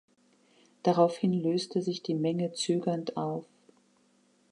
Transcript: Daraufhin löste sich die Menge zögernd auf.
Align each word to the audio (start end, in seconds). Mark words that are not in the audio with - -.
Daraufhin 0.81 1.31
löste 1.31 1.83
sich 1.83 2.01
die 2.01 2.15
Menge 2.15 2.53
zögernd 2.53 3.17
auf. 3.17 3.45